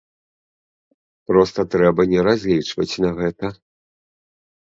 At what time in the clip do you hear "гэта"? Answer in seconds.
3.19-3.45